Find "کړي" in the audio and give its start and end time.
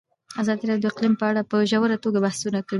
2.61-2.69